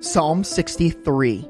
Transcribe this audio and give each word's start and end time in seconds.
Psalm 0.00 0.42
63 0.44 1.46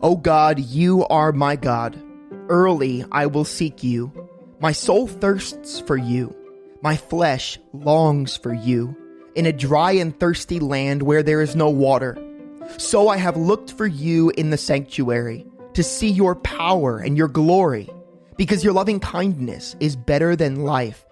O 0.00 0.16
God, 0.16 0.60
you 0.60 1.04
are 1.06 1.32
my 1.32 1.56
God. 1.56 2.00
Early 2.48 3.04
I 3.10 3.26
will 3.26 3.44
seek 3.44 3.82
you. 3.82 4.12
My 4.60 4.70
soul 4.70 5.08
thirsts 5.08 5.80
for 5.80 5.96
you. 5.96 6.36
My 6.82 6.96
flesh 6.96 7.58
longs 7.72 8.36
for 8.36 8.54
you 8.54 8.96
in 9.34 9.46
a 9.46 9.52
dry 9.52 9.90
and 9.90 10.16
thirsty 10.20 10.60
land 10.60 11.02
where 11.02 11.24
there 11.24 11.42
is 11.42 11.56
no 11.56 11.68
water. 11.68 12.16
So 12.76 13.08
I 13.08 13.16
have 13.16 13.36
looked 13.36 13.72
for 13.72 13.88
you 13.88 14.30
in 14.36 14.50
the 14.50 14.56
sanctuary 14.56 15.46
to 15.74 15.82
see 15.82 16.10
your 16.10 16.36
power 16.36 16.98
and 17.00 17.18
your 17.18 17.26
glory, 17.26 17.90
because 18.36 18.62
your 18.62 18.72
loving 18.72 19.00
kindness 19.00 19.74
is 19.80 19.96
better 19.96 20.36
than 20.36 20.62
life. 20.62 21.07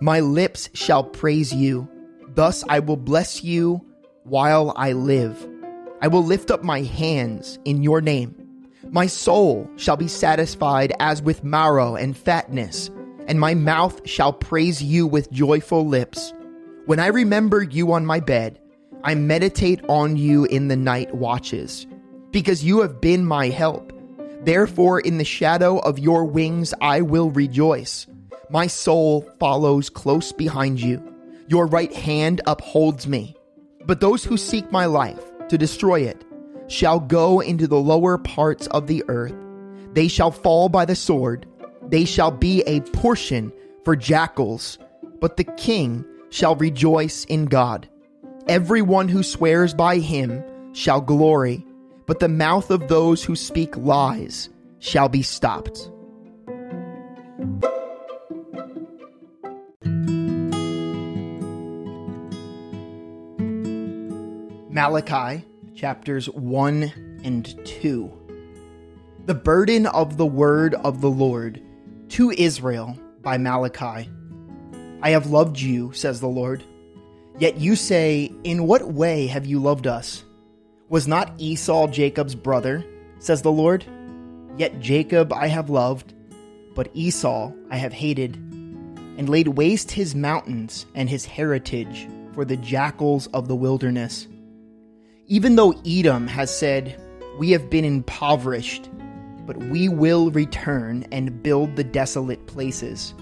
My 0.00 0.20
lips 0.20 0.70
shall 0.74 1.04
praise 1.04 1.52
you. 1.52 1.88
Thus 2.34 2.64
I 2.68 2.80
will 2.80 2.96
bless 2.96 3.44
you 3.44 3.84
while 4.24 4.72
I 4.76 4.92
live. 4.92 5.48
I 6.00 6.08
will 6.08 6.24
lift 6.24 6.50
up 6.50 6.62
my 6.62 6.82
hands 6.82 7.58
in 7.64 7.82
your 7.82 8.00
name. 8.00 8.34
My 8.90 9.06
soul 9.06 9.70
shall 9.76 9.96
be 9.96 10.08
satisfied 10.08 10.92
as 11.00 11.22
with 11.22 11.44
marrow 11.44 11.96
and 11.96 12.16
fatness, 12.16 12.90
and 13.26 13.40
my 13.40 13.54
mouth 13.54 14.06
shall 14.08 14.32
praise 14.32 14.82
you 14.82 15.06
with 15.06 15.32
joyful 15.32 15.86
lips. 15.86 16.32
When 16.86 17.00
I 17.00 17.06
remember 17.06 17.62
you 17.62 17.92
on 17.92 18.04
my 18.04 18.20
bed, 18.20 18.60
I 19.02 19.14
meditate 19.14 19.84
on 19.88 20.16
you 20.16 20.44
in 20.44 20.68
the 20.68 20.76
night 20.76 21.14
watches, 21.14 21.86
because 22.30 22.64
you 22.64 22.80
have 22.82 23.00
been 23.00 23.24
my 23.24 23.48
help. 23.48 23.92
Therefore, 24.42 25.00
in 25.00 25.18
the 25.18 25.24
shadow 25.24 25.78
of 25.78 25.98
your 25.98 26.24
wings, 26.24 26.74
I 26.80 27.00
will 27.00 27.30
rejoice. 27.30 28.06
My 28.54 28.68
soul 28.68 29.28
follows 29.40 29.90
close 29.90 30.30
behind 30.30 30.80
you. 30.80 31.02
Your 31.48 31.66
right 31.66 31.92
hand 31.92 32.40
upholds 32.46 33.08
me. 33.08 33.34
But 33.84 34.00
those 34.00 34.22
who 34.22 34.36
seek 34.36 34.70
my 34.70 34.86
life 34.86 35.20
to 35.48 35.58
destroy 35.58 36.02
it 36.02 36.24
shall 36.68 37.00
go 37.00 37.40
into 37.40 37.66
the 37.66 37.80
lower 37.80 38.16
parts 38.16 38.68
of 38.68 38.86
the 38.86 39.02
earth. 39.08 39.34
They 39.94 40.06
shall 40.06 40.30
fall 40.30 40.68
by 40.68 40.84
the 40.84 40.94
sword. 40.94 41.46
They 41.88 42.04
shall 42.04 42.30
be 42.30 42.62
a 42.62 42.80
portion 42.80 43.52
for 43.84 43.96
jackals. 43.96 44.78
But 45.18 45.36
the 45.36 45.42
king 45.42 46.04
shall 46.30 46.54
rejoice 46.54 47.24
in 47.24 47.46
God. 47.46 47.88
Everyone 48.46 49.08
who 49.08 49.24
swears 49.24 49.74
by 49.74 49.98
him 49.98 50.44
shall 50.72 51.00
glory, 51.00 51.66
but 52.06 52.20
the 52.20 52.28
mouth 52.28 52.70
of 52.70 52.86
those 52.86 53.24
who 53.24 53.34
speak 53.34 53.76
lies 53.76 54.48
shall 54.78 55.08
be 55.08 55.22
stopped. 55.22 55.90
Malachi 64.74 65.44
chapters 65.76 66.28
1 66.30 67.20
and 67.22 67.64
2. 67.64 68.12
The 69.24 69.32
burden 69.32 69.86
of 69.86 70.16
the 70.16 70.26
word 70.26 70.74
of 70.74 71.00
the 71.00 71.10
Lord 71.10 71.62
to 72.08 72.32
Israel 72.32 72.98
by 73.22 73.38
Malachi. 73.38 74.10
I 75.00 75.10
have 75.10 75.30
loved 75.30 75.60
you, 75.60 75.92
says 75.92 76.18
the 76.18 76.26
Lord. 76.26 76.64
Yet 77.38 77.58
you 77.58 77.76
say, 77.76 78.32
In 78.42 78.66
what 78.66 78.92
way 78.92 79.28
have 79.28 79.46
you 79.46 79.60
loved 79.60 79.86
us? 79.86 80.24
Was 80.88 81.06
not 81.06 81.34
Esau 81.38 81.86
Jacob's 81.86 82.34
brother, 82.34 82.84
says 83.20 83.42
the 83.42 83.52
Lord? 83.52 83.84
Yet 84.56 84.80
Jacob 84.80 85.32
I 85.32 85.46
have 85.46 85.70
loved, 85.70 86.14
but 86.74 86.90
Esau 86.94 87.52
I 87.70 87.76
have 87.76 87.92
hated, 87.92 88.34
and 88.34 89.28
laid 89.28 89.46
waste 89.46 89.92
his 89.92 90.16
mountains 90.16 90.86
and 90.96 91.08
his 91.08 91.26
heritage 91.26 92.08
for 92.32 92.44
the 92.44 92.56
jackals 92.56 93.28
of 93.28 93.46
the 93.46 93.54
wilderness. 93.54 94.26
Even 95.26 95.56
though 95.56 95.74
Edom 95.86 96.26
has 96.26 96.56
said, 96.56 97.00
We 97.38 97.50
have 97.52 97.70
been 97.70 97.84
impoverished, 97.84 98.90
but 99.46 99.56
we 99.56 99.88
will 99.88 100.30
return 100.30 101.06
and 101.12 101.42
build 101.42 101.76
the 101.76 101.84
desolate 101.84 102.46
places. 102.46 103.14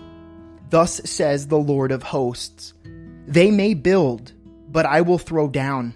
Thus 0.70 1.00
says 1.04 1.46
the 1.46 1.58
Lord 1.58 1.92
of 1.92 2.02
hosts 2.02 2.74
They 3.26 3.50
may 3.52 3.74
build, 3.74 4.32
but 4.68 4.84
I 4.84 5.00
will 5.02 5.18
throw 5.18 5.48
down. 5.48 5.94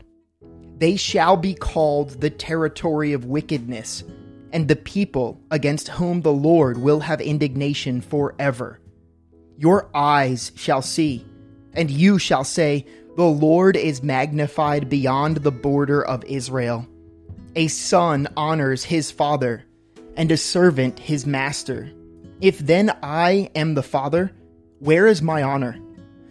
They 0.79 0.97
shall 0.97 1.37
be 1.37 1.55
called 1.55 2.21
the 2.21 2.31
territory 2.31 3.13
of 3.13 3.25
wickedness, 3.25 4.05
and 4.53 4.69
the 4.69 4.77
people 4.77 5.41
against 5.51 5.89
whom 5.89 6.21
the 6.21 6.33
Lord 6.33 6.79
will 6.79 7.01
have 7.01 7.21
indignation 7.21 8.01
forever. 8.01 8.81
Your 9.59 9.91
eyes 9.93 10.53
shall 10.55 10.83
see, 10.83 11.27
and 11.73 11.91
you 11.91 12.19
shall 12.19 12.45
say, 12.45 12.87
the 13.17 13.25
Lord 13.25 13.79
is 13.79 14.03
magnified 14.03 14.91
beyond 14.91 15.39
the 15.39 15.51
border 15.51 16.05
of 16.05 16.23
Israel. 16.27 16.87
A 17.55 17.69
son 17.69 18.29
honors 18.37 18.85
his 18.85 19.11
father, 19.11 19.65
and 20.17 20.31
a 20.31 20.37
servant 20.37 20.99
his 20.99 21.25
master. 21.25 21.91
If 22.43 22.59
then 22.59 22.95
I 23.03 23.51
am 23.55 23.73
the 23.73 23.83
father, 23.83 24.33
where 24.81 25.07
is 25.07 25.23
my 25.23 25.43
honor? 25.43 25.79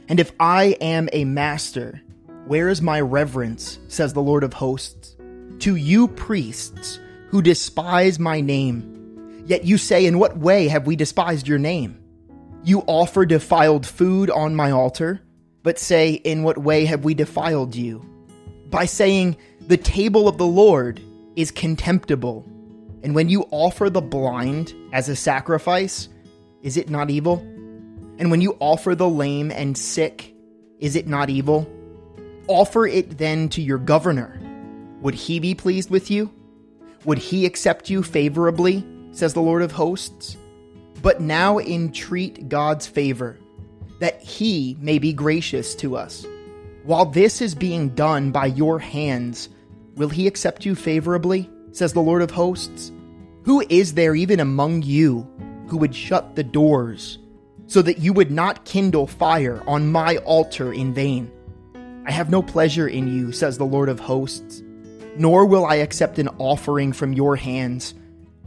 And 0.08 0.20
if 0.20 0.32
I 0.40 0.78
am 0.80 1.10
a 1.12 1.26
master, 1.26 2.04
where 2.46 2.70
is 2.70 2.84
my 2.84 3.02
reverence? 3.02 3.80
says 3.88 4.14
the 4.14 4.22
Lord 4.22 4.44
of 4.44 4.54
hosts. 4.54 5.16
To 5.60 5.76
you 5.76 6.08
priests 6.10 7.00
who 7.30 7.42
despise 7.42 8.20
my 8.20 8.42
name. 8.42 9.44
Yet 9.48 9.66
you 9.66 9.80
say, 9.80 10.06
In 10.06 10.20
what 10.20 10.38
way 10.38 10.68
have 10.68 10.86
we 10.86 10.96
despised 10.96 11.48
your 11.48 11.58
name? 11.58 12.00
You 12.64 12.84
offer 12.86 13.26
defiled 13.26 13.88
food 13.88 14.30
on 14.30 14.56
my 14.56 14.70
altar 14.70 15.22
but 15.66 15.80
say, 15.80 16.12
In 16.24 16.44
what 16.44 16.60
way 16.60 16.86
have 16.86 17.04
we 17.04 17.16
defiled 17.16 17.76
you? 17.76 18.06
By 18.70 18.86
saying, 18.86 19.36
The 19.62 19.78
table 19.78 20.28
of 20.30 20.38
the 20.38 20.46
Lord 20.46 21.02
is 21.36 21.50
contemptible. 21.50 22.46
And 23.04 23.16
when 23.16 23.30
you 23.30 23.48
offer 23.50 23.90
the 23.90 24.02
blind 24.02 24.76
as 24.94 25.10
a 25.10 25.16
sacrifice, 25.16 26.08
is 26.62 26.78
it 26.78 26.90
not 26.90 27.10
evil? 27.10 27.40
And 28.20 28.30
when 28.30 28.42
you 28.42 28.56
offer 28.60 28.94
the 28.94 29.10
lame 29.10 29.52
and 29.52 29.76
sick, 29.76 30.34
is 30.80 30.96
it 30.96 31.08
not 31.08 31.32
evil? 31.32 31.68
Offer 32.48 32.86
it 32.86 33.18
then 33.18 33.50
to 33.50 33.62
your 33.62 33.80
governor. 33.80 34.40
Would 35.02 35.16
he 35.16 35.40
be 35.40 35.56
pleased 35.56 35.90
with 35.90 36.12
you? 36.12 36.32
Would 37.06 37.18
he 37.18 37.46
accept 37.46 37.90
you 37.90 38.04
favorably, 38.04 38.86
says 39.12 39.34
the 39.34 39.42
Lord 39.42 39.64
of 39.64 39.72
hosts? 39.72 40.38
But 41.02 41.22
now 41.22 41.58
entreat 41.58 42.50
God's 42.50 42.86
favor 42.86 43.40
he 44.26 44.76
may 44.80 44.98
be 44.98 45.14
gracious 45.14 45.76
to 45.76 45.96
us. 45.96 46.26
While 46.84 47.06
this 47.06 47.42
is 47.42 47.54
being 47.54 47.90
done 47.90 48.32
by 48.32 48.48
your 48.48 48.80
hands, 48.80 49.50
will 49.96 50.10
he 50.10 50.26
accept 50.26 50.66
you 50.66 50.74
favorably? 50.74 51.48
says 51.72 51.94
the 51.94 52.02
Lord 52.02 52.24
of 52.24 52.32
hosts. 52.32 52.92
Who 53.44 53.64
is 53.70 53.94
there 53.94 54.16
even 54.16 54.40
among 54.40 54.82
you 54.82 55.30
who 55.68 55.78
would 55.78 55.94
shut 55.94 56.36
the 56.36 56.44
doors, 56.44 57.20
so 57.68 57.84
that 57.84 58.00
you 58.00 58.14
would 58.14 58.32
not 58.32 58.66
kindle 58.66 59.06
fire 59.06 59.62
on 59.68 59.92
my 59.92 60.18
altar 60.18 60.74
in 60.74 60.92
vain? 60.92 61.32
I 62.08 62.12
have 62.12 62.32
no 62.32 62.42
pleasure 62.42 62.88
in 62.88 63.08
you, 63.08 63.32
says 63.32 63.60
the 63.60 63.64
Lord 63.64 63.90
of 63.90 64.00
hosts, 64.00 64.64
nor 65.18 65.46
will 65.46 65.66
I 65.66 65.76
accept 65.76 66.18
an 66.18 66.30
offering 66.40 66.94
from 66.94 67.14
your 67.14 67.36
hands. 67.36 67.94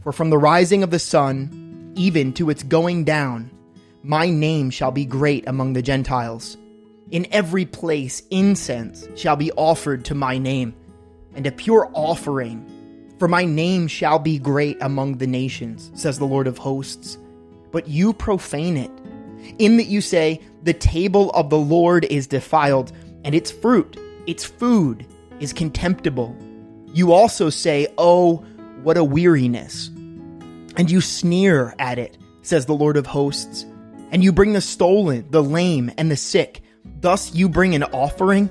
For 0.03 0.11
from 0.11 0.29
the 0.29 0.37
rising 0.37 0.83
of 0.83 0.91
the 0.91 0.99
sun, 0.99 1.93
even 1.95 2.33
to 2.33 2.49
its 2.49 2.63
going 2.63 3.05
down, 3.05 3.51
my 4.03 4.29
name 4.29 4.69
shall 4.69 4.91
be 4.91 5.05
great 5.05 5.45
among 5.47 5.73
the 5.73 5.81
Gentiles. 5.81 6.57
In 7.11 7.27
every 7.31 7.65
place 7.65 8.23
incense 8.31 9.05
shall 9.15 9.35
be 9.35 9.51
offered 9.53 10.05
to 10.05 10.15
my 10.15 10.37
name, 10.37 10.73
and 11.35 11.45
a 11.45 11.51
pure 11.51 11.91
offering. 11.93 12.65
For 13.19 13.27
my 13.27 13.43
name 13.43 13.87
shall 13.87 14.17
be 14.17 14.39
great 14.39 14.77
among 14.79 15.17
the 15.17 15.27
nations, 15.27 15.91
says 15.95 16.17
the 16.17 16.25
Lord 16.25 16.47
of 16.47 16.57
hosts. 16.57 17.17
But 17.71 17.89
you 17.89 18.13
profane 18.13 18.77
it, 18.77 18.91
in 19.57 19.75
that 19.77 19.87
you 19.87 19.99
say, 19.99 20.39
The 20.63 20.73
table 20.73 21.31
of 21.31 21.49
the 21.49 21.57
Lord 21.57 22.05
is 22.05 22.25
defiled, 22.25 22.93
and 23.25 23.35
its 23.35 23.51
fruit, 23.51 23.97
its 24.27 24.45
food, 24.45 25.05
is 25.41 25.51
contemptible. 25.51 26.37
You 26.93 27.11
also 27.11 27.49
say, 27.49 27.87
Oh, 27.97 28.37
what 28.81 28.97
a 28.97 29.03
weariness. 29.03 29.89
And 30.77 30.89
you 30.89 31.01
sneer 31.01 31.75
at 31.79 31.99
it, 31.99 32.17
says 32.43 32.65
the 32.65 32.73
Lord 32.73 32.95
of 32.95 33.05
hosts 33.05 33.65
and 34.11 34.23
you 34.23 34.31
bring 34.31 34.53
the 34.53 34.61
stolen, 34.61 35.25
the 35.29 35.43
lame, 35.43 35.91
and 35.97 36.09
the 36.09 36.17
sick. 36.17 36.61
Thus 37.01 37.33
you 37.33 37.49
bring 37.49 37.75
an 37.75 37.83
offering? 37.83 38.49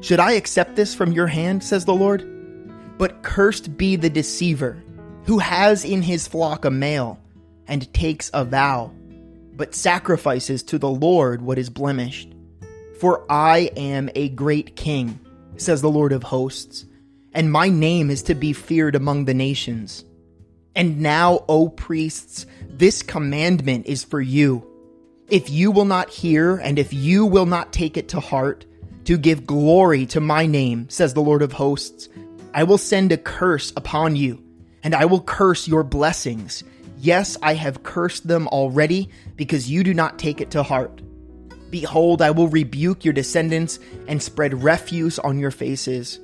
Should 0.00 0.20
I 0.20 0.32
accept 0.32 0.76
this 0.76 0.94
from 0.94 1.12
your 1.12 1.26
hand, 1.26 1.62
says 1.62 1.84
the 1.84 1.94
Lord? 1.94 2.26
But 2.98 3.22
cursed 3.22 3.76
be 3.76 3.96
the 3.96 4.10
deceiver, 4.10 4.82
who 5.24 5.38
has 5.38 5.84
in 5.84 6.02
his 6.02 6.26
flock 6.26 6.64
a 6.64 6.70
male, 6.70 7.18
and 7.66 7.92
takes 7.94 8.30
a 8.34 8.44
vow, 8.44 8.92
but 9.54 9.74
sacrifices 9.74 10.62
to 10.64 10.78
the 10.78 10.88
Lord 10.88 11.42
what 11.42 11.58
is 11.58 11.70
blemished. 11.70 12.34
For 12.98 13.24
I 13.30 13.70
am 13.76 14.10
a 14.14 14.28
great 14.30 14.76
king, 14.76 15.20
says 15.56 15.80
the 15.80 15.90
Lord 15.90 16.12
of 16.12 16.22
hosts, 16.22 16.84
and 17.32 17.50
my 17.50 17.68
name 17.68 18.10
is 18.10 18.22
to 18.24 18.34
be 18.34 18.52
feared 18.52 18.94
among 18.94 19.24
the 19.24 19.34
nations. 19.34 20.04
And 20.74 21.00
now, 21.00 21.44
O 21.48 21.68
priests, 21.68 22.46
this 22.68 23.02
commandment 23.02 23.86
is 23.86 24.04
for 24.04 24.20
you 24.20 24.69
If 25.30 25.48
you 25.48 25.70
will 25.70 25.84
not 25.84 26.10
hear, 26.10 26.56
and 26.56 26.76
if 26.76 26.92
you 26.92 27.24
will 27.24 27.46
not 27.46 27.72
take 27.72 27.96
it 27.96 28.08
to 28.08 28.18
heart, 28.18 28.66
to 29.04 29.16
give 29.16 29.46
glory 29.46 30.04
to 30.06 30.20
my 30.20 30.44
name, 30.44 30.88
says 30.90 31.14
the 31.14 31.20
Lord 31.20 31.42
of 31.42 31.52
hosts, 31.52 32.08
I 32.52 32.64
will 32.64 32.78
send 32.78 33.12
a 33.12 33.16
curse 33.16 33.72
upon 33.76 34.16
you, 34.16 34.42
and 34.82 34.92
I 34.92 35.04
will 35.04 35.20
curse 35.20 35.68
your 35.68 35.84
blessings. 35.84 36.64
Yes, 36.98 37.36
I 37.42 37.54
have 37.54 37.84
cursed 37.84 38.26
them 38.26 38.48
already, 38.48 39.08
because 39.36 39.70
you 39.70 39.84
do 39.84 39.94
not 39.94 40.18
take 40.18 40.40
it 40.40 40.50
to 40.50 40.64
heart. 40.64 41.00
Behold, 41.70 42.22
I 42.22 42.32
will 42.32 42.48
rebuke 42.48 43.04
your 43.04 43.14
descendants 43.14 43.78
and 44.08 44.20
spread 44.20 44.64
refuse 44.64 45.20
on 45.20 45.38
your 45.38 45.52
faces, 45.52 46.18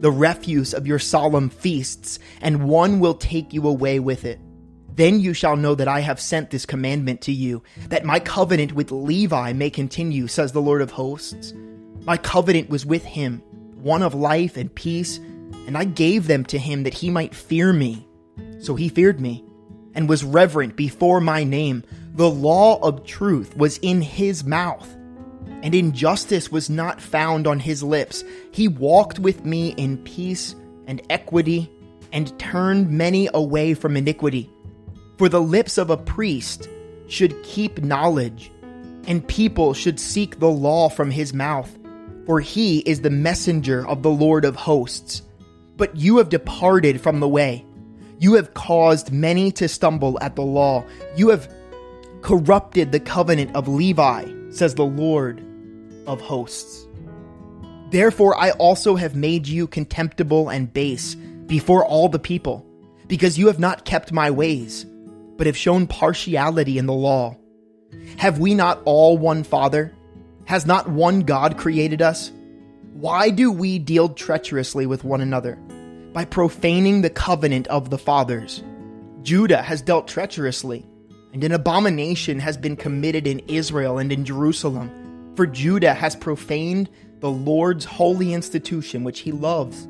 the 0.00 0.12
refuse 0.12 0.74
of 0.74 0.86
your 0.86 0.98
solemn 0.98 1.48
feasts, 1.48 2.18
and 2.42 2.68
one 2.68 3.00
will 3.00 3.14
take 3.14 3.54
you 3.54 3.66
away 3.66 3.98
with 3.98 4.26
it. 4.26 4.38
Then 4.94 5.20
you 5.20 5.32
shall 5.32 5.56
know 5.56 5.74
that 5.74 5.88
I 5.88 6.00
have 6.00 6.20
sent 6.20 6.50
this 6.50 6.66
commandment 6.66 7.22
to 7.22 7.32
you, 7.32 7.62
that 7.88 8.04
my 8.04 8.20
covenant 8.20 8.72
with 8.72 8.92
Levi 8.92 9.52
may 9.52 9.70
continue, 9.70 10.26
says 10.26 10.52
the 10.52 10.60
Lord 10.60 10.82
of 10.82 10.90
hosts. 10.90 11.54
My 12.04 12.16
covenant 12.16 12.68
was 12.68 12.84
with 12.84 13.04
him, 13.04 13.42
one 13.74 14.02
of 14.02 14.14
life 14.14 14.56
and 14.56 14.74
peace, 14.74 15.18
and 15.66 15.78
I 15.78 15.84
gave 15.84 16.26
them 16.26 16.44
to 16.46 16.58
him 16.58 16.82
that 16.82 16.94
he 16.94 17.10
might 17.10 17.34
fear 17.34 17.72
me. 17.72 18.06
So 18.60 18.74
he 18.74 18.88
feared 18.88 19.20
me, 19.20 19.44
and 19.94 20.08
was 20.08 20.24
reverent 20.24 20.76
before 20.76 21.20
my 21.20 21.44
name. 21.44 21.84
The 22.14 22.30
law 22.30 22.78
of 22.82 23.06
truth 23.06 23.56
was 23.56 23.78
in 23.78 24.02
his 24.02 24.44
mouth, 24.44 24.94
and 25.62 25.74
injustice 25.74 26.52
was 26.52 26.68
not 26.68 27.00
found 27.00 27.46
on 27.46 27.60
his 27.60 27.82
lips. 27.82 28.24
He 28.50 28.68
walked 28.68 29.18
with 29.18 29.44
me 29.44 29.70
in 29.78 29.98
peace 29.98 30.54
and 30.86 31.00
equity, 31.08 31.70
and 32.12 32.38
turned 32.38 32.90
many 32.90 33.28
away 33.32 33.72
from 33.72 33.96
iniquity. 33.96 34.50
For 35.22 35.28
the 35.28 35.40
lips 35.40 35.78
of 35.78 35.88
a 35.88 35.96
priest 35.96 36.68
should 37.06 37.44
keep 37.44 37.80
knowledge, 37.80 38.50
and 39.06 39.24
people 39.28 39.72
should 39.72 40.00
seek 40.00 40.40
the 40.40 40.50
law 40.50 40.88
from 40.88 41.12
his 41.12 41.32
mouth. 41.32 41.70
For 42.26 42.40
he 42.40 42.80
is 42.80 43.02
the 43.02 43.10
messenger 43.10 43.86
of 43.86 44.02
the 44.02 44.10
Lord 44.10 44.44
of 44.44 44.56
hosts. 44.56 45.22
But 45.76 45.94
you 45.94 46.16
have 46.16 46.28
departed 46.28 47.00
from 47.00 47.20
the 47.20 47.28
way. 47.28 47.64
You 48.18 48.34
have 48.34 48.54
caused 48.54 49.12
many 49.12 49.52
to 49.52 49.68
stumble 49.68 50.18
at 50.20 50.34
the 50.34 50.42
law. 50.42 50.84
You 51.14 51.28
have 51.28 51.48
corrupted 52.22 52.90
the 52.90 52.98
covenant 52.98 53.54
of 53.54 53.68
Levi, 53.68 54.24
says 54.50 54.74
the 54.74 54.84
Lord 54.84 55.40
of 56.08 56.20
hosts. 56.20 56.84
Therefore, 57.90 58.36
I 58.36 58.50
also 58.50 58.96
have 58.96 59.14
made 59.14 59.46
you 59.46 59.68
contemptible 59.68 60.48
and 60.48 60.72
base 60.72 61.14
before 61.46 61.86
all 61.86 62.08
the 62.08 62.18
people, 62.18 62.66
because 63.06 63.38
you 63.38 63.46
have 63.46 63.60
not 63.60 63.84
kept 63.84 64.10
my 64.10 64.28
ways 64.28 64.84
but 65.42 65.48
have 65.48 65.56
shown 65.56 65.88
partiality 65.88 66.78
in 66.78 66.86
the 66.86 66.92
law. 66.92 67.36
Have 68.18 68.38
we 68.38 68.54
not 68.54 68.80
all 68.84 69.18
one 69.18 69.42
Father? 69.42 69.92
Has 70.44 70.66
not 70.66 70.88
one 70.88 71.22
God 71.22 71.58
created 71.58 72.00
us? 72.00 72.30
Why 72.92 73.28
do 73.28 73.50
we 73.50 73.80
deal 73.80 74.08
treacherously 74.10 74.86
with 74.86 75.02
one 75.02 75.20
another? 75.20 75.56
By 76.12 76.26
profaning 76.26 77.02
the 77.02 77.10
covenant 77.10 77.66
of 77.66 77.90
the 77.90 77.98
fathers. 77.98 78.62
Judah 79.22 79.62
has 79.62 79.82
dealt 79.82 80.06
treacherously, 80.06 80.86
and 81.32 81.42
an 81.42 81.50
abomination 81.50 82.38
has 82.38 82.56
been 82.56 82.76
committed 82.76 83.26
in 83.26 83.40
Israel 83.48 83.98
and 83.98 84.12
in 84.12 84.24
Jerusalem. 84.24 85.32
For 85.34 85.48
Judah 85.48 85.94
has 85.94 86.14
profaned 86.14 86.88
the 87.18 87.32
Lord's 87.32 87.84
holy 87.84 88.32
institution 88.32 89.02
which 89.02 89.18
he 89.18 89.32
loves. 89.32 89.88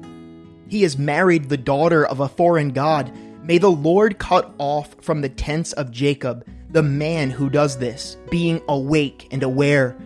He 0.66 0.80
has 0.80 0.96
married 0.96 1.50
the 1.50 1.58
daughter 1.58 2.06
of 2.06 2.20
a 2.20 2.28
foreign 2.28 2.70
God 2.70 3.12
May 3.44 3.58
the 3.58 3.70
Lord 3.70 4.18
cut 4.18 4.54
off 4.58 4.94
from 5.00 5.20
the 5.20 5.28
tents 5.28 5.72
of 5.72 5.90
Jacob 5.90 6.46
the 6.70 6.82
man 6.82 7.28
who 7.28 7.50
does 7.50 7.76
this, 7.76 8.16
being 8.30 8.62
awake 8.68 9.28
and 9.30 9.42
aware, 9.42 9.96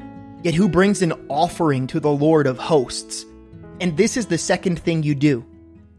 yet 0.43 0.55
who 0.55 0.69
brings 0.69 1.03
an 1.03 1.13
offering 1.29 1.87
to 1.89 2.01
the 2.01 2.11
Lord 2.11 2.47
of 2.47 2.59
hosts. 2.59 3.25
And 3.81 3.97
this 3.97 4.17
is 4.17 4.27
the 4.27 4.39
second 4.39 4.81
thing 4.81 5.03
you 5.03 5.15
do 5.15 5.45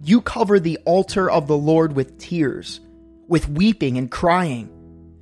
you 0.03 0.21
cover 0.21 0.59
the 0.59 0.77
altar 0.85 1.29
of 1.29 1.47
the 1.47 1.57
Lord 1.57 1.93
with 1.95 2.17
tears, 2.17 2.79
with 3.27 3.49
weeping 3.49 3.97
and 3.97 4.11
crying. 4.11 4.69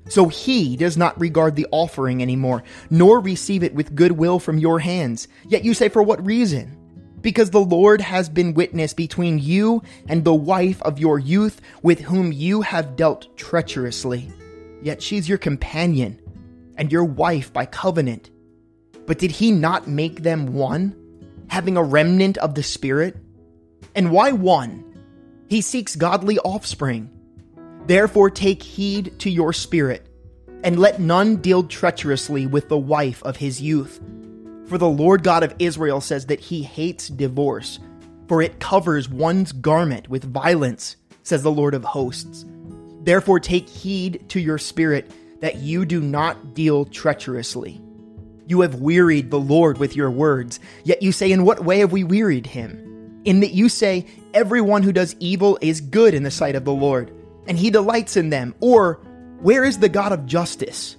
So 0.09 0.27
he 0.27 0.75
does 0.75 0.97
not 0.97 1.19
regard 1.19 1.55
the 1.55 1.67
offering 1.71 2.21
anymore, 2.21 2.63
nor 2.89 3.19
receive 3.19 3.63
it 3.63 3.73
with 3.73 3.95
goodwill 3.95 4.39
from 4.39 4.57
your 4.57 4.79
hands. 4.79 5.27
Yet 5.47 5.63
you 5.63 5.73
say, 5.73 5.89
For 5.89 6.03
what 6.03 6.25
reason? 6.25 6.77
Because 7.25 7.49
the 7.49 7.59
Lord 7.59 8.01
has 8.01 8.29
been 8.29 8.53
witness 8.53 8.93
between 8.93 9.39
you 9.39 9.81
and 10.07 10.23
the 10.23 10.35
wife 10.35 10.79
of 10.83 10.99
your 10.99 11.17
youth 11.17 11.59
with 11.81 11.99
whom 11.99 12.31
you 12.31 12.61
have 12.61 12.95
dealt 12.95 13.35
treacherously. 13.35 14.31
Yet 14.83 15.01
she's 15.01 15.27
your 15.27 15.39
companion 15.39 16.21
and 16.77 16.91
your 16.91 17.03
wife 17.03 17.51
by 17.51 17.65
covenant. 17.65 18.29
But 19.07 19.17
did 19.17 19.31
he 19.31 19.49
not 19.49 19.87
make 19.87 20.21
them 20.21 20.53
one, 20.53 20.95
having 21.47 21.77
a 21.77 21.83
remnant 21.83 22.37
of 22.37 22.53
the 22.53 22.61
Spirit? 22.61 23.17
And 23.95 24.11
why 24.11 24.31
one? 24.31 24.83
He 25.49 25.61
seeks 25.61 25.95
godly 25.95 26.37
offspring. 26.37 27.09
Therefore, 27.87 28.29
take 28.29 28.61
heed 28.61 29.17
to 29.21 29.31
your 29.31 29.51
spirit, 29.51 30.07
and 30.63 30.77
let 30.77 30.99
none 30.99 31.37
deal 31.37 31.63
treacherously 31.63 32.45
with 32.45 32.69
the 32.69 32.77
wife 32.77 33.23
of 33.23 33.37
his 33.37 33.59
youth 33.59 33.99
for 34.67 34.77
the 34.77 34.89
Lord 34.89 35.23
God 35.23 35.43
of 35.43 35.55
Israel 35.59 36.01
says 36.01 36.25
that 36.27 36.39
he 36.39 36.63
hates 36.63 37.07
divorce, 37.07 37.79
for 38.27 38.41
it 38.41 38.59
covers 38.59 39.07
one's 39.07 39.51
garment 39.51 40.09
with 40.09 40.23
violence, 40.23 40.95
says 41.23 41.43
the 41.43 41.51
Lord 41.51 41.73
of 41.73 41.83
hosts. 41.83 42.45
Therefore, 43.03 43.39
take 43.39 43.69
heed 43.69 44.25
to 44.29 44.39
your 44.39 44.57
spirit 44.57 45.11
that 45.41 45.57
you 45.57 45.85
do 45.85 46.01
not 46.01 46.55
deal 46.55 46.85
treacherously. 46.85 47.79
You 48.47 48.61
have 48.61 48.75
wearied 48.75 49.29
the 49.29 49.39
Lord 49.39 49.77
with 49.77 49.95
your 49.95 50.09
words, 50.09 50.59
yet 50.83 51.03
you 51.03 51.11
say, 51.11 51.31
In 51.31 51.45
what 51.45 51.63
way 51.63 51.79
have 51.79 51.91
we 51.91 52.03
wearied 52.03 52.47
him? 52.47 53.21
In 53.25 53.41
that 53.41 53.51
you 53.51 53.69
say, 53.69 54.05
Everyone 54.33 54.83
who 54.83 54.91
does 54.91 55.15
evil 55.19 55.57
is 55.61 55.81
good 55.81 56.13
in 56.13 56.23
the 56.23 56.31
sight 56.31 56.55
of 56.55 56.65
the 56.65 56.73
Lord, 56.73 57.11
and 57.47 57.57
he 57.57 57.69
delights 57.69 58.17
in 58.17 58.29
them. 58.29 58.55
Or, 58.59 58.95
Where 59.39 59.63
is 59.63 59.77
the 59.79 59.89
God 59.89 60.11
of 60.11 60.25
justice? 60.25 60.95